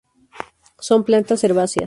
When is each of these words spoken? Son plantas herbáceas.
Son 0.87 1.03
plantas 1.05 1.43
herbáceas. 1.43 1.79